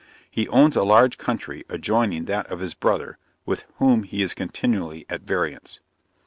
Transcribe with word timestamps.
He 0.31 0.47
owns 0.47 0.75
a 0.75 0.83
large 0.83 1.19
country 1.19 1.63
adjoining 1.69 2.25
that 2.25 2.47
of 2.49 2.59
his 2.59 2.73
brother, 2.73 3.19
with 3.45 3.65
whom 3.75 4.01
he 4.01 4.23
is 4.23 4.33
continually 4.33 5.05
at 5.11 5.21
variance. 5.21 5.79